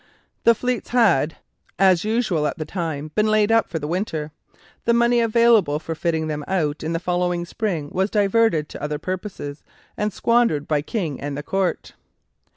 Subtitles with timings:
[0.45, 1.35] The fleets had,
[1.77, 4.31] as usual at the time, been laid up for the winter.
[4.85, 8.97] The money available for fitting them out in the following spring was diverted to other
[8.97, 9.61] purposes
[9.95, 11.93] and squandered by the King and the Court.